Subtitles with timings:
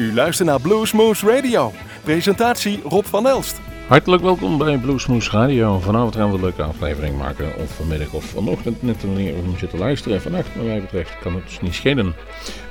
[0.00, 1.72] U luistert naar Bluesmoose Radio.
[2.04, 3.69] Presentatie Rob van Elst.
[3.90, 5.78] Hartelijk welkom bij Bluesmoose Radio.
[5.78, 7.56] Vanavond gaan we een leuke aflevering maken.
[7.56, 10.22] Of vanmiddag of vanochtend, net wanneer zit te luisteren.
[10.22, 12.14] Vannacht, wat mij betreft, kan het dus niet schelen.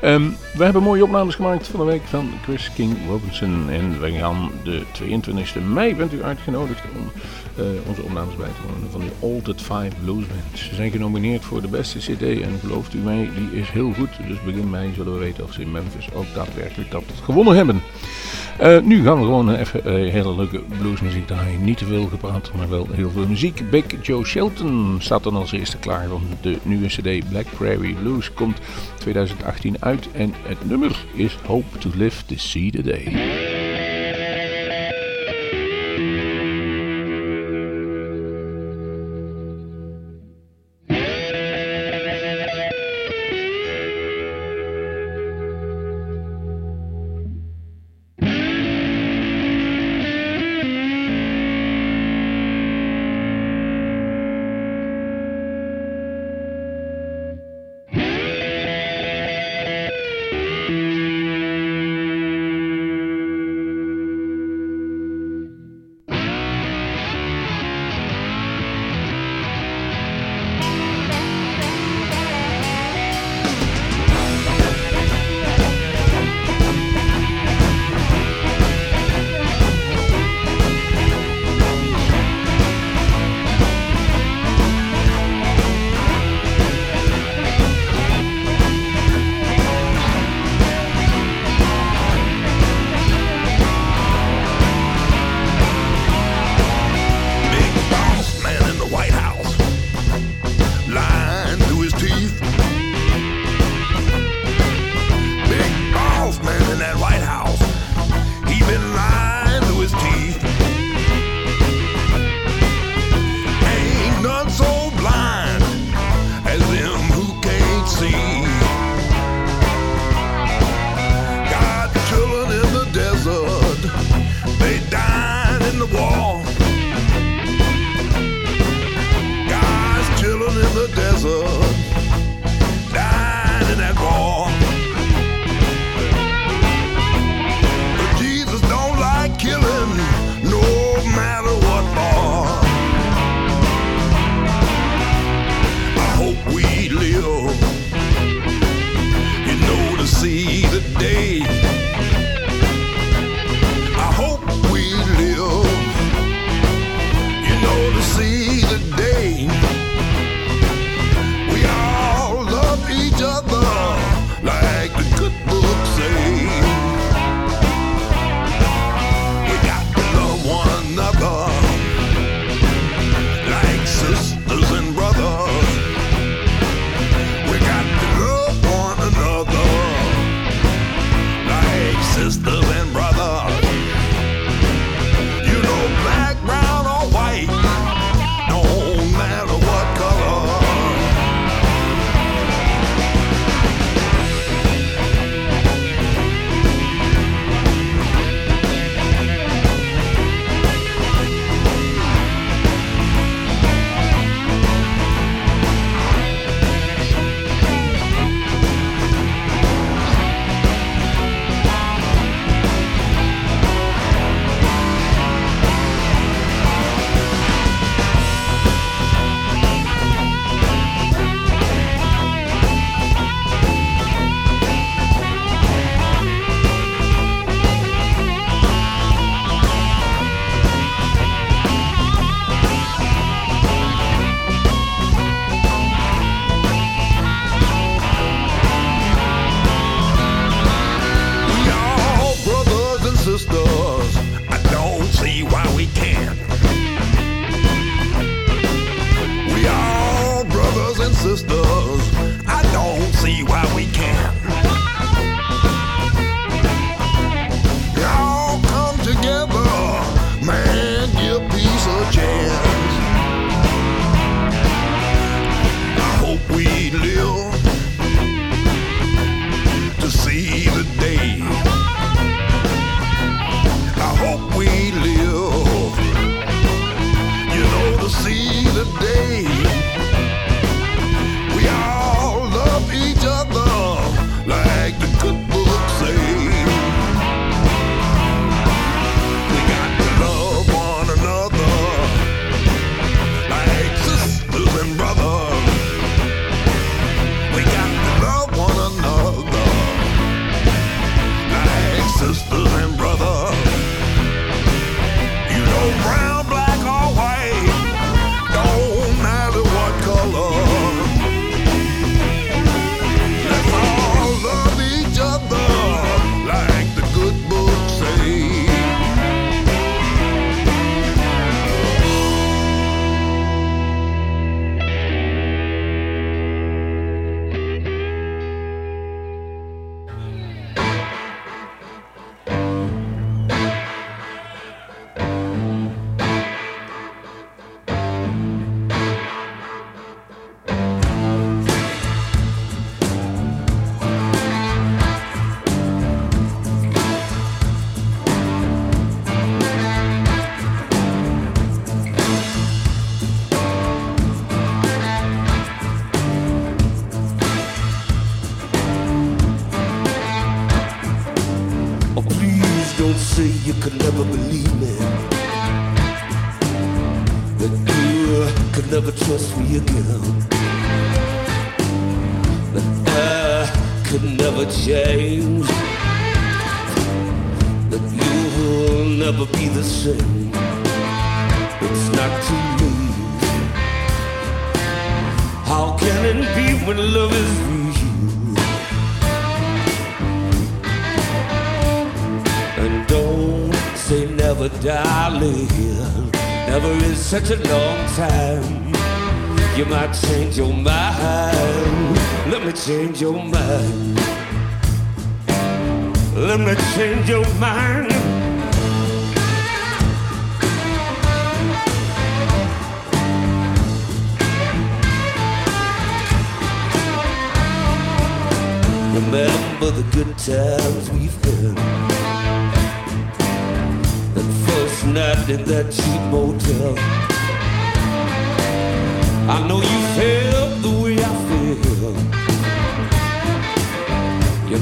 [0.03, 3.69] Um, we hebben mooie opnames gemaakt van de week van Chris King Robinson.
[3.69, 7.11] En we gaan de 22e mei, bent u uitgenodigd om
[7.59, 10.59] uh, onze opnames bij te wonen van de Altered Five Blues Band.
[10.59, 14.09] Ze zijn genomineerd voor de beste CD en gelooft u mij, die is heel goed.
[14.27, 17.81] Dus begin mei zullen we weten of ze in Memphis ook daadwerkelijk dat gewonnen hebben.
[18.61, 20.61] Uh, nu gaan we gewoon even uh, hele leuke
[21.09, 21.63] bluesmuziek draaien.
[21.63, 23.69] Niet te veel gepraat, maar wel heel veel muziek.
[23.69, 26.09] Big Joe Shelton staat dan als eerste klaar.
[26.09, 28.59] Want de nieuwe CD Black Prairie Blues komt
[28.97, 30.11] 2018 uit.
[30.11, 33.58] En het nummer is Hope to Live to See the Day.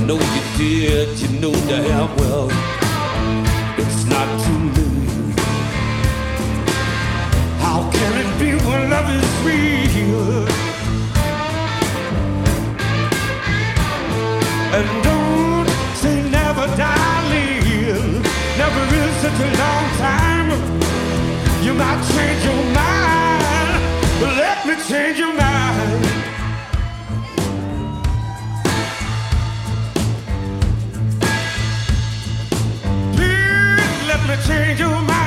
[0.06, 2.50] know you did, you know damn well
[3.80, 5.40] it's not too late.
[7.64, 10.48] How can it be when love is real?
[14.78, 15.70] And don't
[16.02, 18.22] say never, darling.
[18.62, 20.50] Never is such a long time.
[21.66, 23.72] You might change your mind,
[24.20, 25.47] but let me change your mind.
[34.48, 35.27] change your mind.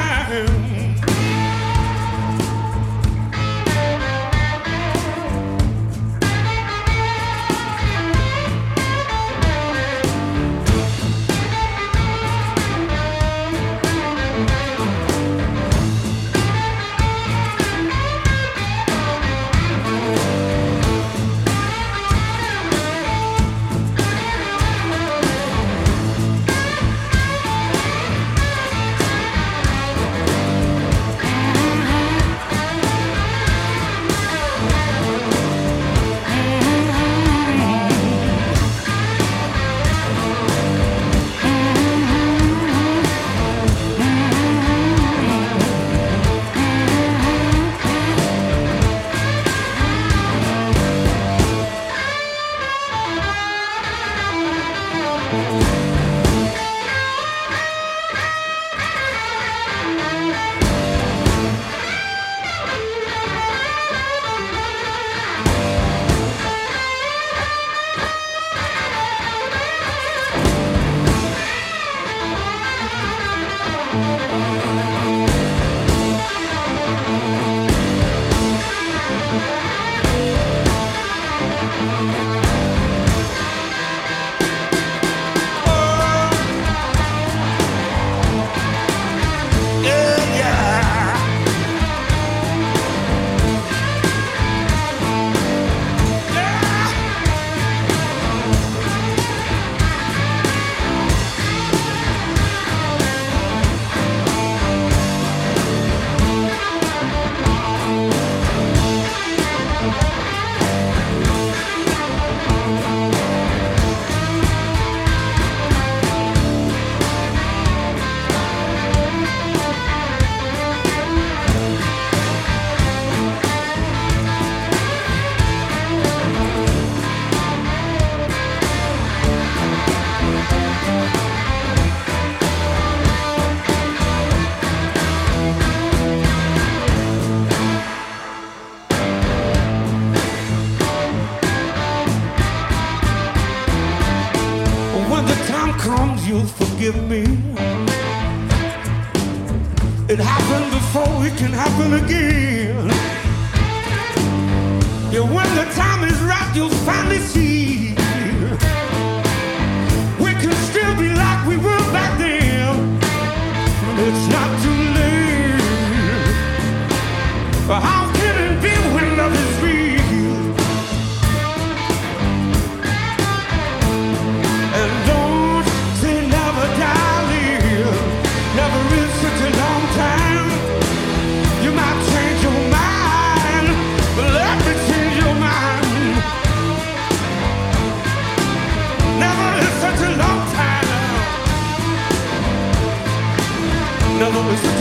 [194.48, 194.79] Is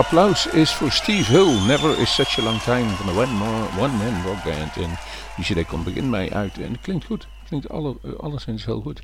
[0.00, 1.66] applaus is voor Steve Hill.
[1.66, 3.44] Never is such a long time van de One,
[3.78, 4.76] One Man Rock Band.
[4.76, 4.98] En
[5.36, 7.28] die CD komt begin mij uit en het klinkt goed.
[7.46, 9.02] Klinkt alle, alleszins heel goed.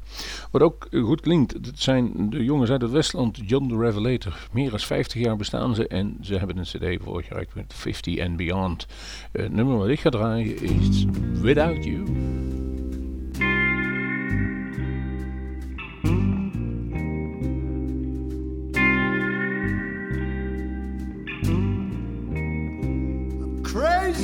[0.51, 4.49] Wat ook goed klinkt, dat zijn de jongens uit het Westland, John the Revelator.
[4.53, 8.37] Meer dan 50 jaar bestaan ze en ze hebben een CD vorig met 50 and
[8.37, 8.87] Beyond.
[9.33, 11.05] Het nummer wat ik ga draaien is
[11.41, 12.56] Without You.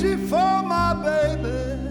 [0.01, 1.82] For my baby.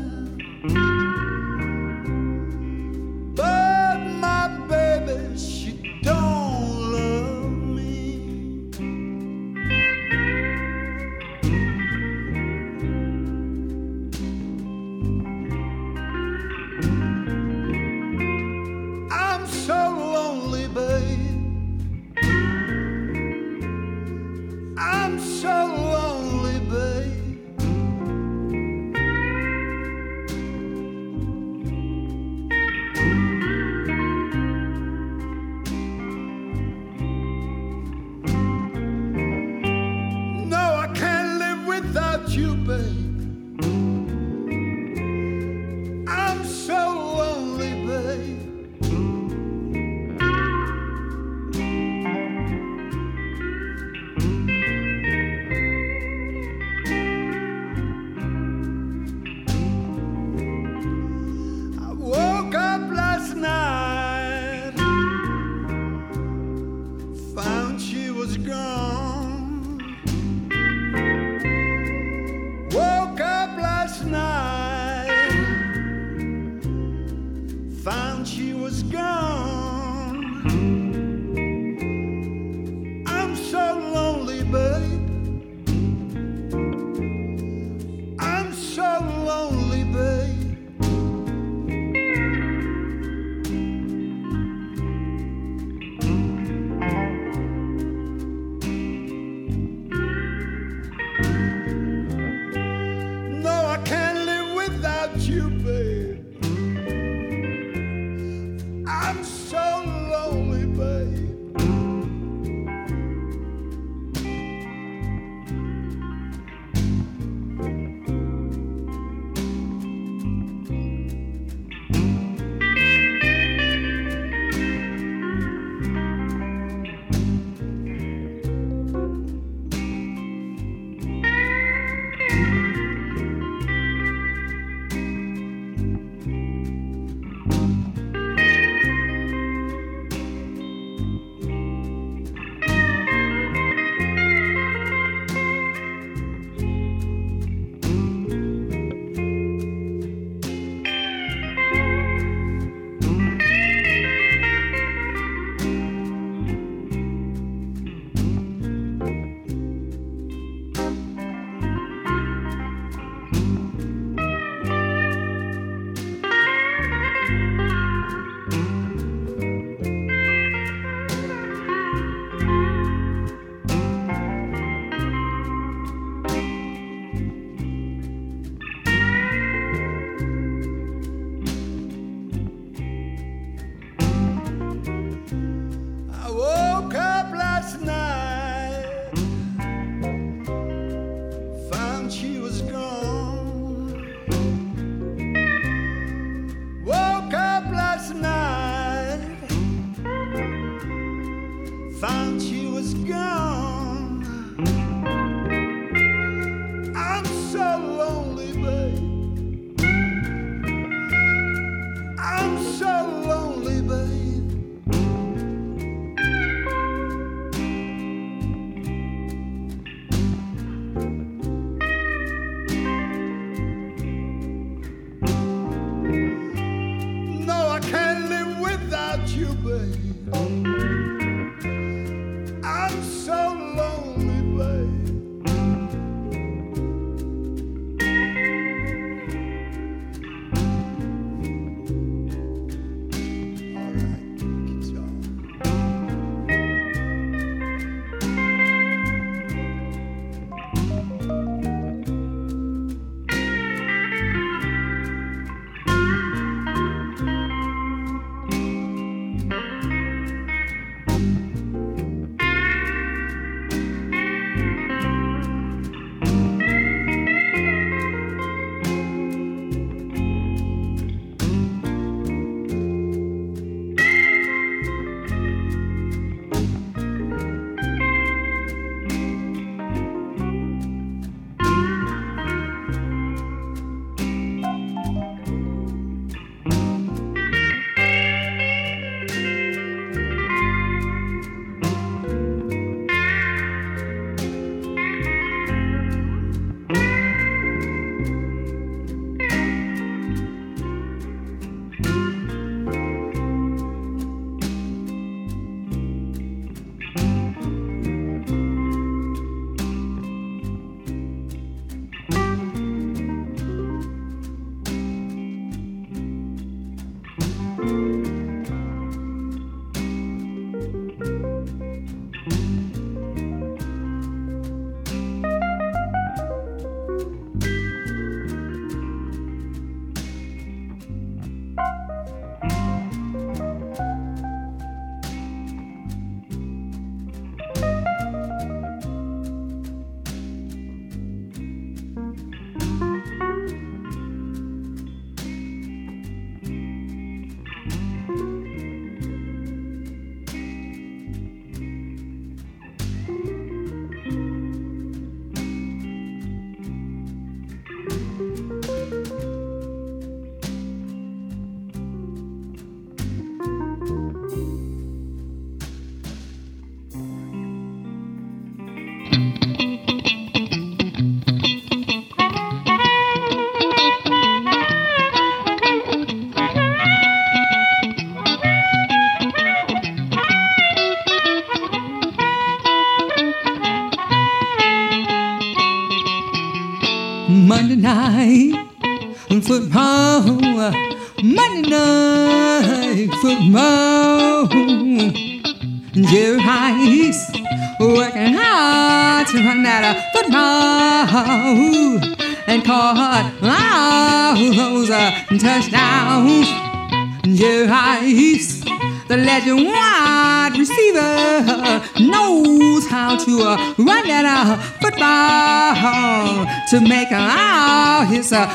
[418.52, 418.66] Uh,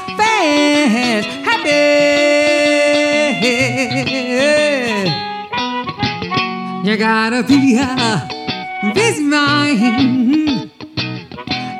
[1.43, 2.07] happy.
[6.87, 10.71] You gotta be a busy mind.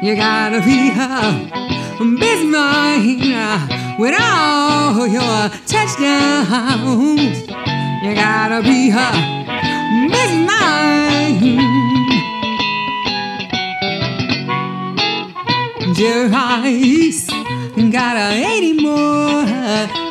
[0.04, 7.42] You gotta be a busy mind with all your touchdowns.
[8.04, 9.14] You gotta be her
[10.10, 11.18] Miss Mine.
[15.96, 17.37] Jerry Rice
[17.78, 19.46] got a 80 more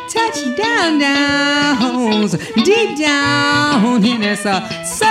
[0.07, 2.31] touchdown downs
[2.63, 5.07] deep down in his uh, soul.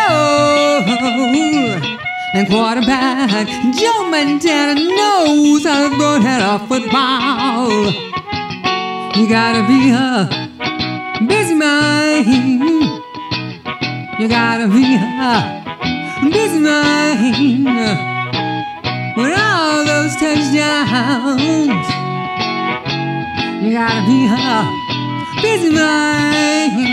[2.34, 3.46] And quarterback
[3.78, 7.92] Joe Montana knows how to throw that football.
[9.20, 12.62] You gotta be a busy mind.
[14.18, 17.66] You gotta be a busy mind
[19.16, 21.95] with all those touchdowns.
[23.66, 26.86] You gotta be a busy mind.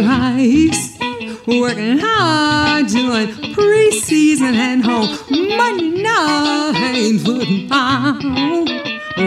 [0.00, 0.98] Rice
[1.46, 3.47] working hard doing
[3.88, 5.08] preseason and home
[5.56, 8.18] Monday night football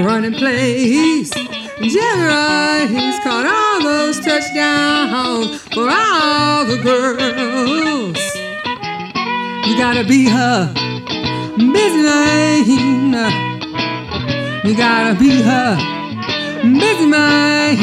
[0.04, 1.32] running plays.
[1.32, 8.20] Joe Rice caught all those touchdowns for all the girls.
[9.68, 10.72] You gotta be her
[11.58, 12.68] busy man.
[14.64, 15.76] You gotta be her
[16.62, 17.78] busy man.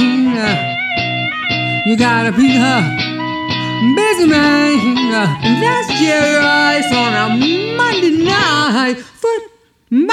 [1.86, 3.07] You gotta be a
[3.94, 4.28] busy.
[5.60, 7.28] That's Jerry Rice on a
[7.76, 10.08] Monday night football.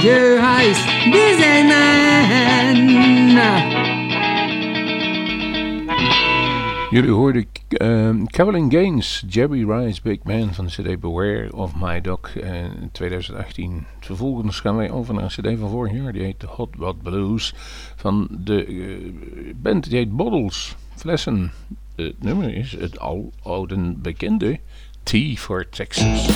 [0.00, 2.96] Jerry Rice, busy man.
[6.90, 7.46] Jullie hoorden
[7.80, 12.64] uh, Carolyn Gaines, Jerry Rice, Big Man van de CD Beware of My Dog uh,
[12.64, 13.86] in 2018.
[14.00, 17.54] Vervolgens gaan wij over naar een CD van vorig jaar, die heet Hot Rod Blues
[17.96, 19.12] van de uh,
[19.56, 21.52] band, die heet Bottles, Flessen.
[21.96, 24.60] Het nummer is het al oude bekende
[25.02, 26.28] T for Texas.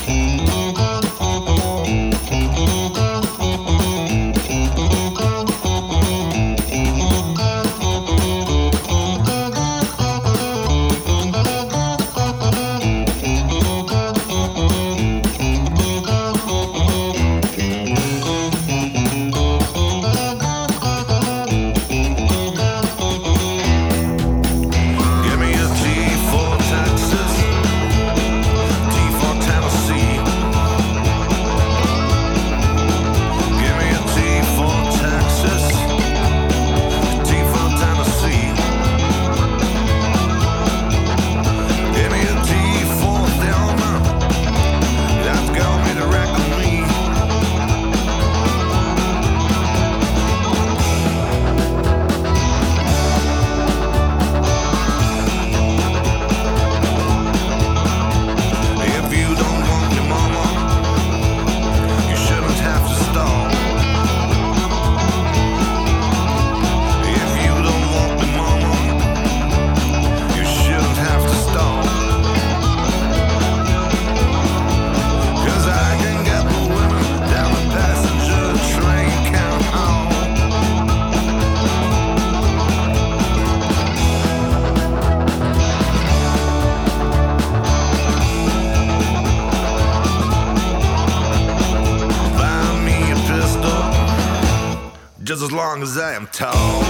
[95.53, 96.83] Long as I am tall.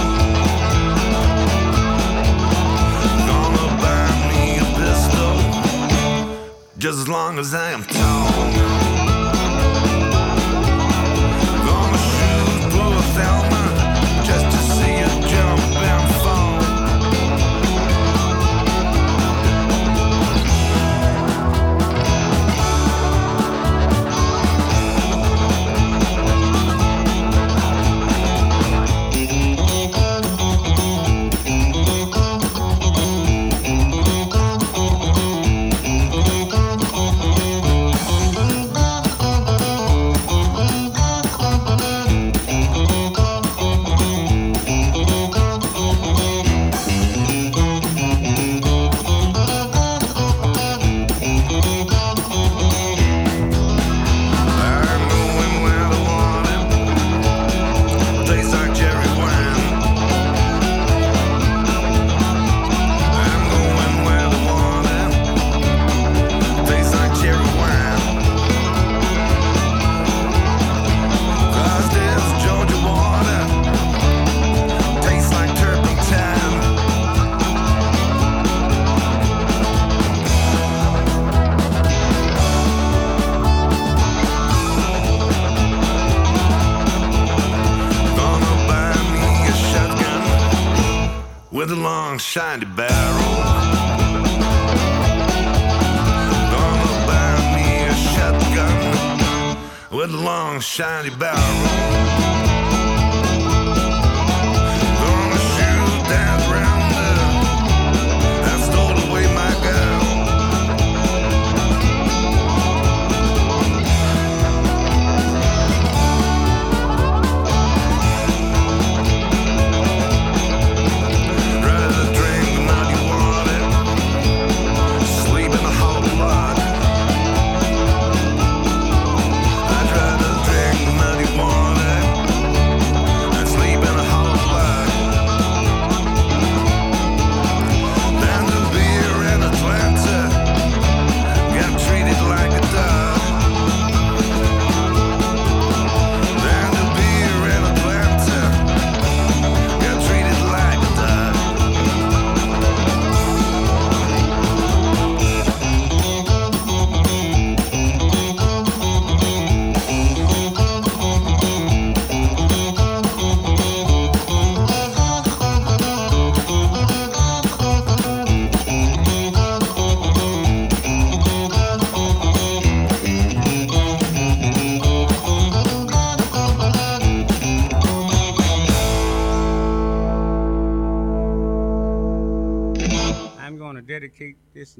[6.77, 8.00] Just as long as I am tall.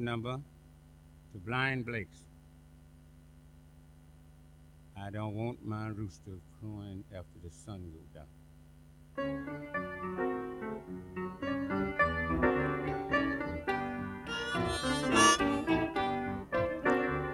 [0.02, 0.40] Number
[1.32, 2.18] to Blind Blakes.
[5.00, 8.26] I don't want my rooster crowing after the sun goes down.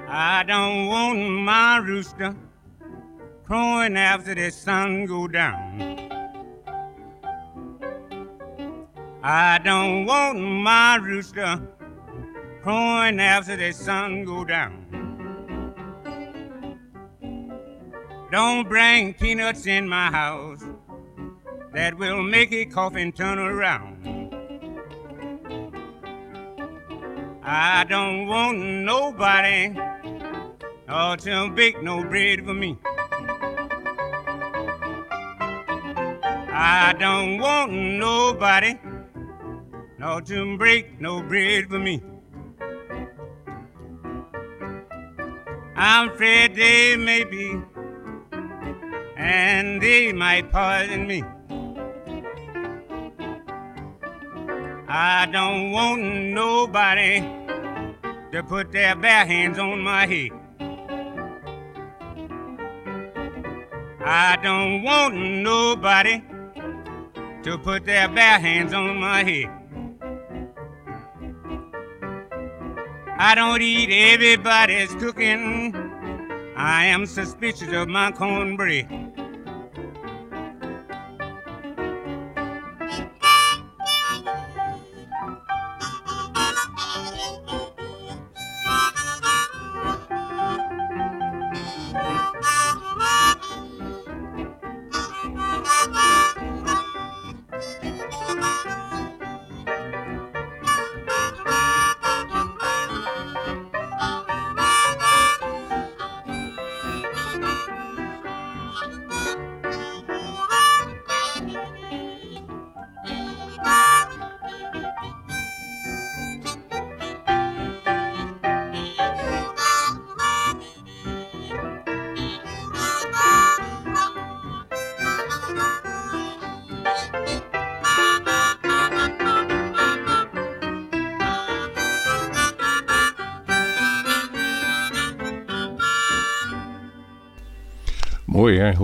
[0.09, 2.37] I don't want my rooster
[3.44, 5.96] crowing after the sun go down.
[9.22, 11.61] I don't want my rooster
[12.70, 14.85] after the sun go down.
[18.31, 20.62] Don't bring peanuts in my house
[21.72, 23.96] that will make a coffin turn around.
[27.42, 29.74] I don't want nobody
[30.88, 32.78] or to bake no bread for me.
[36.52, 38.78] I don't want nobody
[39.98, 42.02] nor to break no bread for me.
[45.80, 47.56] I'm afraid they may be,
[49.16, 51.22] and they might poison me.
[54.88, 57.20] I don't want nobody
[58.32, 60.30] to put their bare hands on my head.
[64.04, 66.24] I don't want nobody
[67.44, 69.58] to put their bare hands on my head.
[73.20, 75.74] I don't eat everybody's cooking.
[76.57, 78.87] I am suspicious of my cornbread.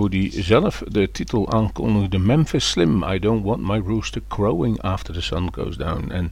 [0.09, 2.17] Die zelf de titel aankondigde.
[2.17, 6.11] Memphis Slim, I don't want my rooster crowing after the sun goes down.
[6.11, 6.31] En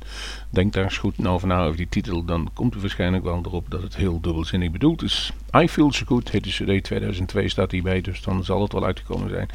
[0.50, 3.66] denk daar eens goed over na over die titel, dan komt u waarschijnlijk wel erop
[3.70, 5.32] dat het heel dubbelzinnig bedoeld is.
[5.58, 8.86] I Feel So Good heet de CD 2002 staat hierbij, dus dan zal het wel
[8.86, 9.50] uitgekomen zijn.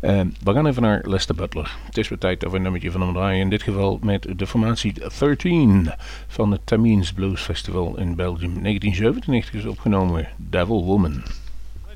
[0.00, 1.76] Eh, we gaan even naar Lester Butler.
[1.86, 3.40] Het is weer tijd we een nummertje van hem draaien.
[3.40, 5.90] In dit geval met de formatie 13
[6.26, 8.62] van het Tamines Blues Festival in Belgium.
[8.62, 11.22] 1997 is opgenomen, Devil Woman.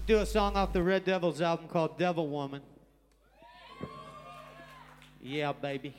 [0.05, 2.61] Do a song off the Red Devils album called Devil Woman.
[5.23, 5.95] Yeah, baby.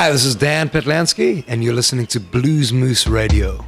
[0.00, 3.64] Hi, this is Dan Patlansky, and you're listening to Blues Moose Radio.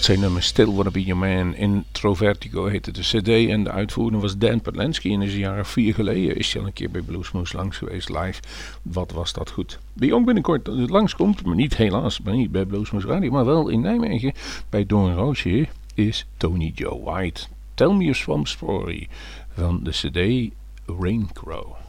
[0.00, 1.54] Dat zijn nummers Still Wanna Be Your Man.
[1.54, 5.12] Intro Vertigo heette de cd en de uitvoerder was Dan Patlansky.
[5.12, 7.76] En is een jaar of vier geleden is hij al een keer bij Bluesmoose langs
[7.76, 8.40] geweest live.
[8.82, 9.78] Wat was dat goed.
[9.92, 13.80] Wie ook binnenkort langskomt, maar niet helaas, maar niet bij Bluesmoose Radio, maar wel in
[13.80, 14.32] Nijmegen
[14.68, 17.42] bij Don Roosje, is Tony Joe White.
[17.74, 19.08] Tell Me a Swamp Story
[19.54, 20.52] van de cd
[21.00, 21.79] Rain Crow.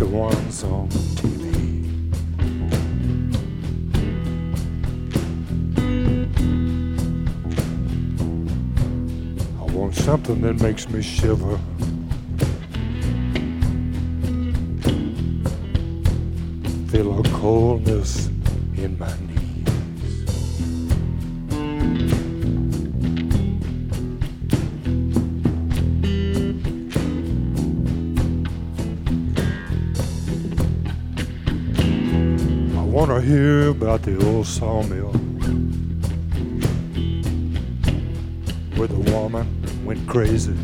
[0.00, 1.84] The ones on TV.
[9.60, 11.60] I want something that makes me shiver.
[34.40, 35.12] Old sawmill
[38.76, 39.46] where the woman
[39.84, 40.56] went crazy.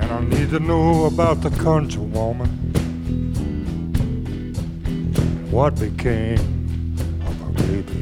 [0.00, 2.48] And I need to know about the country woman.
[5.50, 6.38] What became
[7.26, 7.99] of her baby?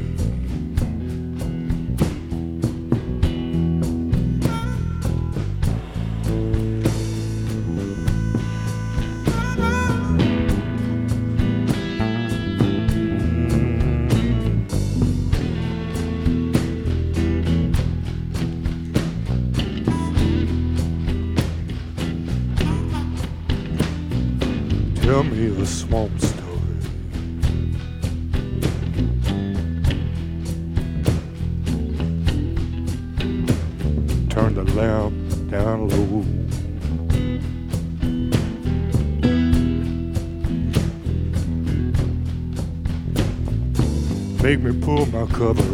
[45.39, 45.68] Cover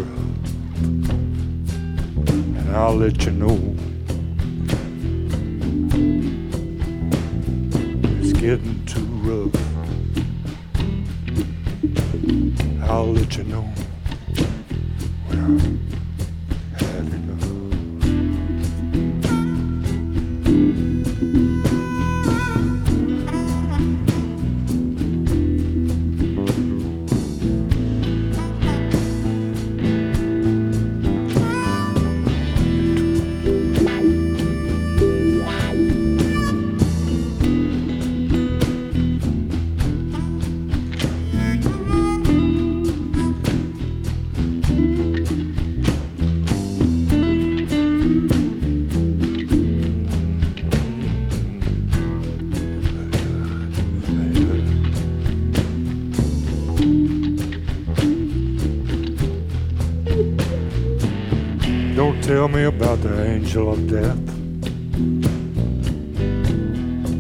[62.26, 64.18] tell me about the angel of death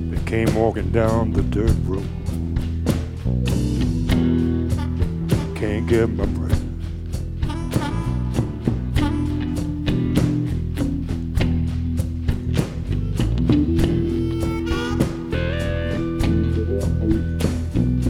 [0.10, 2.04] that came walking down the dirt road.
[5.56, 6.60] Can't get my breath.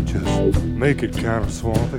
[0.06, 1.98] Just make it kind of swampy.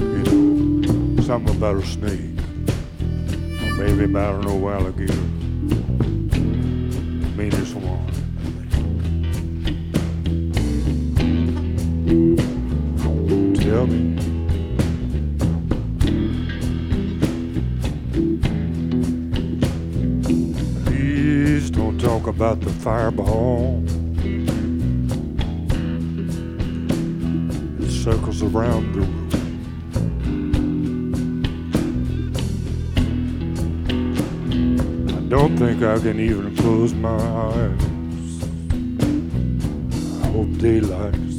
[0.00, 2.33] You know, something about a snake.
[3.84, 5.12] Maybe about an old alligator.
[7.36, 8.06] Meanest one.
[13.54, 14.16] Tell me.
[20.86, 23.84] Please don't talk about the fireball.
[27.80, 29.33] It circles around the
[35.36, 37.82] don't think I can even close my eyes.
[40.22, 41.33] I hope daylight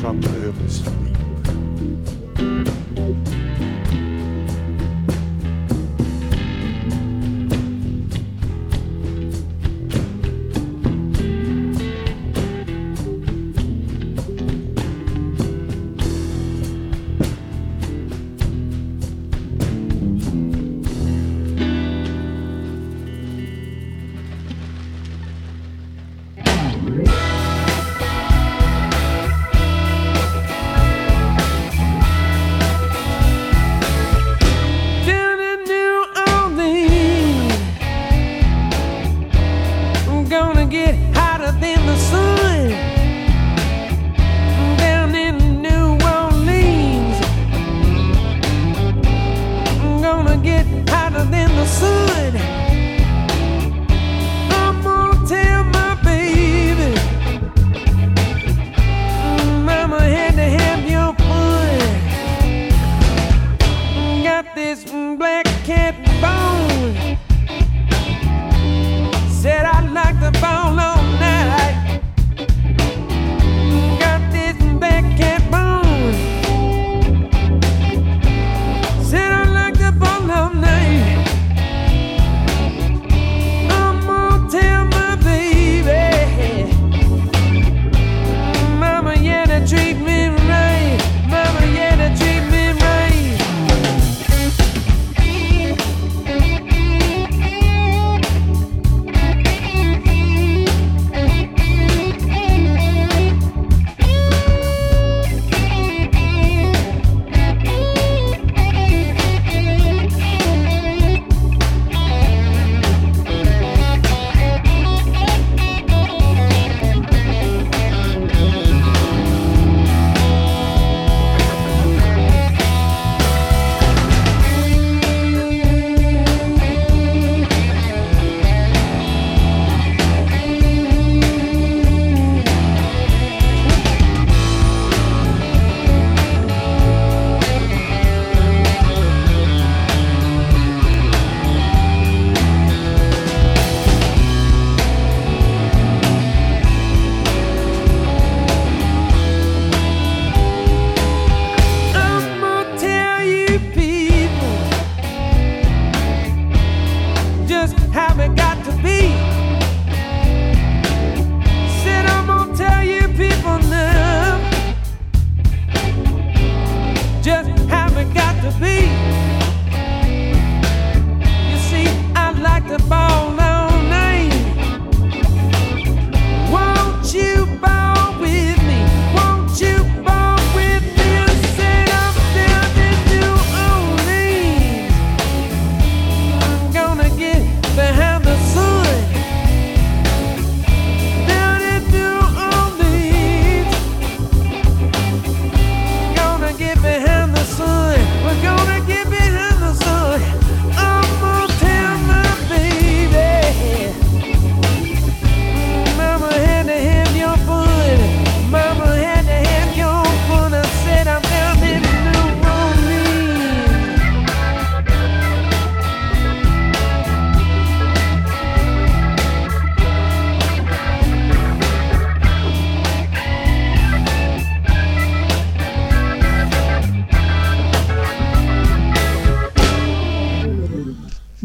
[0.00, 1.27] Something to help me sleep.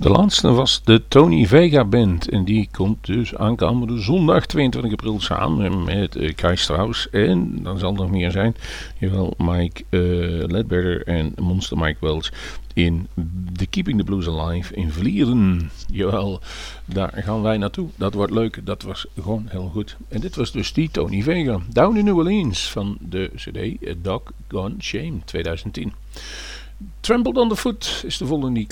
[0.10, 2.30] Laatste was de Tony Vega Band.
[2.30, 7.10] En die komt dus aankomende zondag 22 april samen met uh, Kai Strauss.
[7.10, 8.56] En dan zal er nog meer zijn.
[9.00, 10.00] Jawel, Mike uh,
[10.48, 12.32] Ledbetter en Monster Mike Wells
[12.74, 13.08] in
[13.56, 15.72] The Keeping the Blues Alive in Vlieren.
[15.92, 16.42] Jawel,
[16.86, 17.90] daar gaan wij naartoe.
[17.96, 18.60] Dat wordt leuk.
[18.64, 19.98] Dat was gewoon heel goed.
[20.08, 21.60] En dit was dus die Tony Vega.
[21.70, 25.94] Down in New Orleans van de CD Dog Gone Shame 2010.
[27.00, 28.68] Trampled the Foot is de volgende die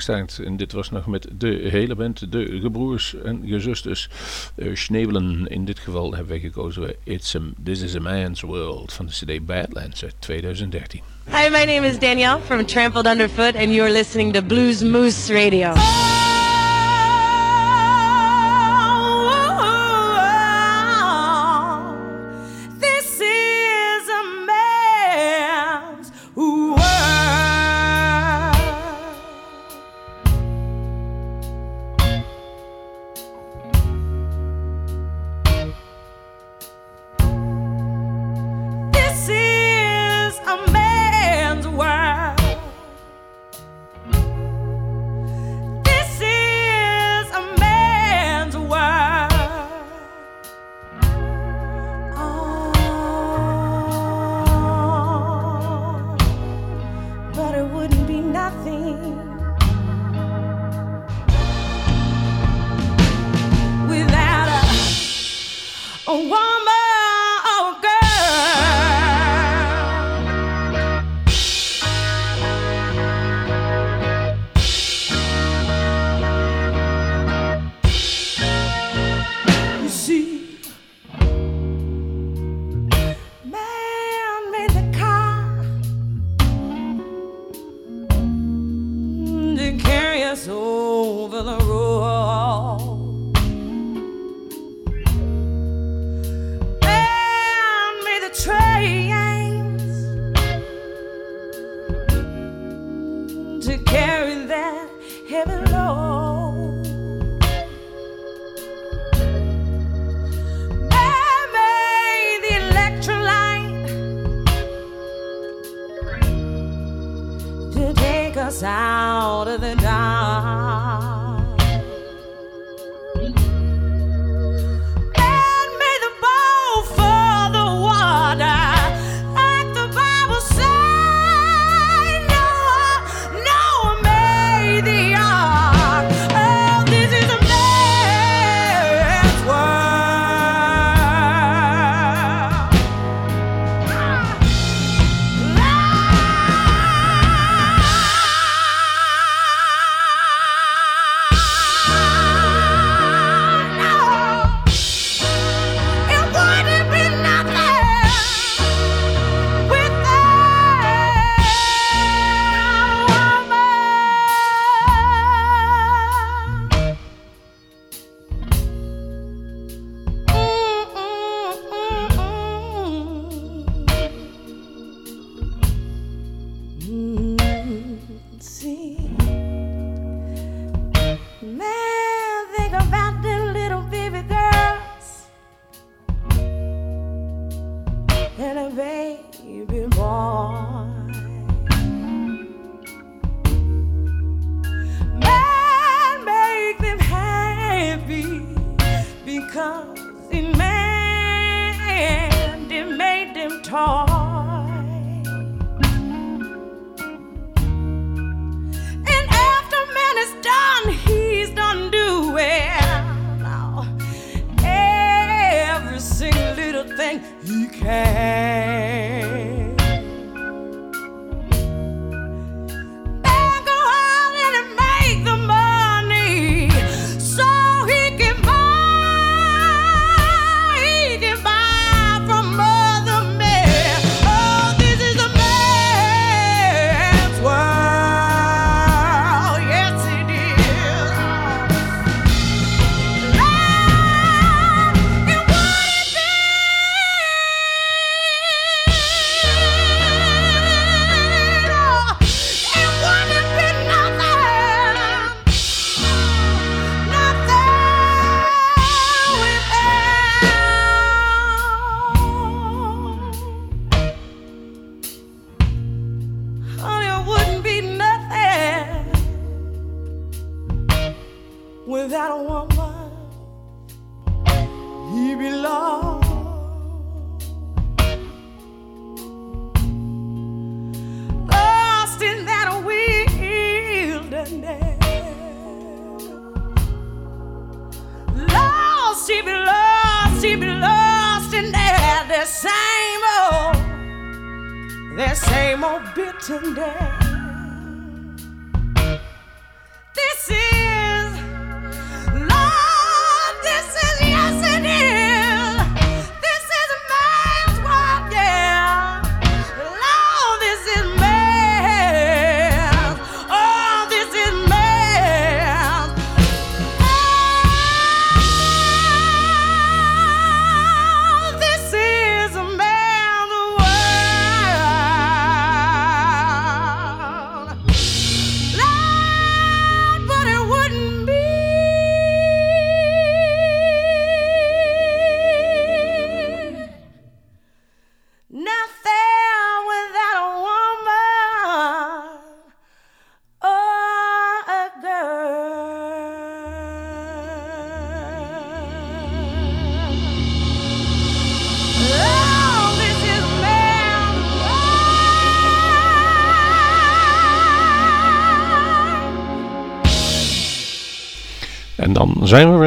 [0.00, 0.40] staat.
[0.44, 4.08] En dit was nog met de hele band, de gebroers en gezusters.
[4.56, 5.46] Uh.
[5.46, 9.12] In dit geval hebben wij gekozen It's a, This is a Man's World van de
[9.12, 11.00] CD Badlands uit 2013.
[11.26, 15.72] Hi, my name is Danielle from Trampled Underfoot and you're listening to Blues Moose Radio.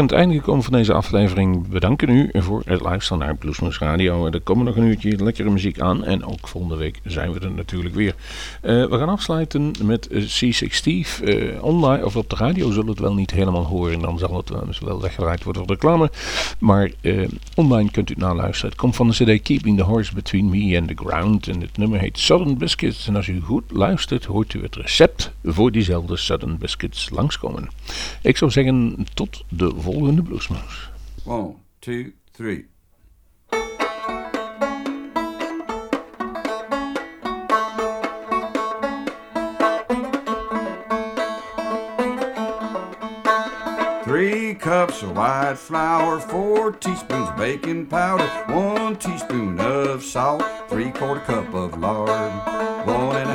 [0.05, 1.67] Het einde gekomen van deze aflevering.
[1.67, 4.27] Bedanken u voor het luisteren naar Bluesmoes Radio.
[4.27, 6.03] Er komt nog een uurtje lekkere muziek aan.
[6.03, 8.15] En ook volgende week zijn we er natuurlijk weer.
[8.61, 11.25] Eh, we gaan afsluiten met eh, C6 Steve.
[11.25, 13.99] Eh, online of op de radio zullen we het wel niet helemaal horen.
[13.99, 14.49] Dan zal het
[14.79, 16.11] wel- weggedraaid worden voor reclame.
[16.59, 16.91] Maar
[17.55, 18.69] online kunt u het naluisteren.
[18.69, 21.47] Het komt van de CD Keeping the Horse Between Me and the Ground.
[21.47, 23.07] En het nummer heet Southern Biscuits.
[23.07, 27.69] En als u goed luistert, hoort u het recept voor diezelfde Southern Biscuits langskomen.
[28.21, 30.89] Ik zou zeggen, tot de volgende Bluesmoose.
[31.23, 32.65] One, two, three.
[44.03, 50.91] Three cups of white flour, four teaspoons of baking powder, one teaspoon of salt, three
[50.91, 53.34] quarter cup of lard, one and a